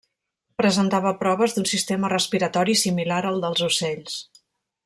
[0.61, 4.21] Presentava proves d'un sistema respiratori similar al dels ocells.